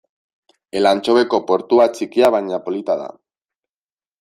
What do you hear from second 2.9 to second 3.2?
da.